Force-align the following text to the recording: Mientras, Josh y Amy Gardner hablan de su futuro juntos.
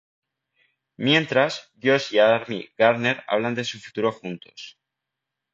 Mientras, 0.97 1.69
Josh 1.79 2.15
y 2.15 2.17
Amy 2.17 2.69
Gardner 2.75 3.23
hablan 3.27 3.53
de 3.53 3.63
su 3.63 3.77
futuro 3.79 4.11
juntos. 4.11 4.79